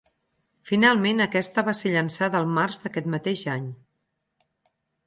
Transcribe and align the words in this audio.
Finalment 0.69 1.21
aquesta 1.25 1.65
va 1.69 1.75
ser 1.81 1.93
llançada 1.99 2.41
el 2.43 2.51
març 2.57 2.83
d'aquest 2.87 3.13
mateix 3.17 3.47
any. 3.59 3.73